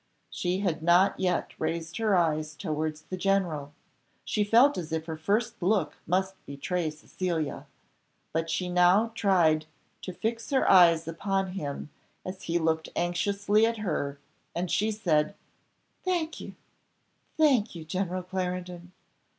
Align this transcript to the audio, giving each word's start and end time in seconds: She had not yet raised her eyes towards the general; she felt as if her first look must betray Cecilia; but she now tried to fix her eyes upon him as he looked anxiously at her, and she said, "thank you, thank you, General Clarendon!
She 0.31 0.61
had 0.61 0.81
not 0.81 1.19
yet 1.19 1.51
raised 1.59 1.97
her 1.97 2.15
eyes 2.15 2.55
towards 2.55 3.03
the 3.03 3.17
general; 3.17 3.71
she 4.25 4.43
felt 4.43 4.75
as 4.75 4.91
if 4.91 5.05
her 5.05 5.15
first 5.15 5.61
look 5.61 5.93
must 6.07 6.43
betray 6.47 6.89
Cecilia; 6.89 7.67
but 8.33 8.49
she 8.49 8.67
now 8.67 9.11
tried 9.13 9.67
to 10.01 10.11
fix 10.11 10.49
her 10.49 10.67
eyes 10.67 11.07
upon 11.07 11.51
him 11.51 11.91
as 12.25 12.41
he 12.41 12.57
looked 12.57 12.89
anxiously 12.95 13.63
at 13.67 13.77
her, 13.77 14.17
and 14.55 14.71
she 14.71 14.89
said, 14.89 15.35
"thank 16.03 16.39
you, 16.39 16.55
thank 17.37 17.75
you, 17.75 17.85
General 17.85 18.23
Clarendon! 18.23 18.93